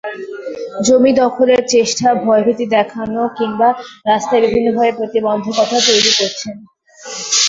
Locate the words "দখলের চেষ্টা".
1.21-2.07